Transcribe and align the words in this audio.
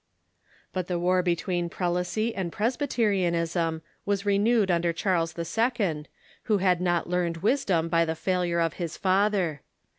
But 0.73 0.87
the 0.87 0.97
war 0.97 1.21
between 1.21 1.69
prelacy 1.69 2.33
and 2.33 2.51
Presbyterianism 2.51 3.83
was 4.03 4.25
re 4.25 4.39
newed 4.39 4.71
under 4.71 4.91
Charles 4.93 5.37
II., 5.37 6.05
who 6.45 6.57
had 6.57 6.81
not 6.81 7.07
learned 7.07 7.37
wisdom 7.43 7.87
by 7.87 8.03
the 8.05 8.15
failure 8.15 8.59
of 8.61 8.73
his 8.81 8.97
father. 8.97 9.61